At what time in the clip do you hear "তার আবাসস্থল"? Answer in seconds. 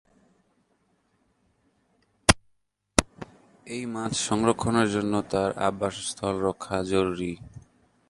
5.31-6.35